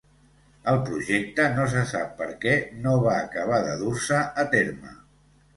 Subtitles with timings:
[0.71, 2.55] El projecte no se sap perquè
[2.87, 4.99] no va acabar de dur-se a terme.